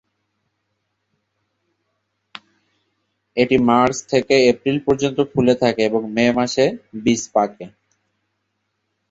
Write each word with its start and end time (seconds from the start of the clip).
এটি 3.37 3.55
মার্চ 3.69 3.95
থেকে 4.11 4.35
এপ্রিল 4.51 4.77
পর্যন্ত 4.85 5.17
ফুলে 5.31 5.55
থাকে 5.55 5.81
এবং 5.89 6.01
মে 6.15 6.25
মাসে 6.37 6.65
বীজ 7.03 7.21
পাকে। 7.33 7.65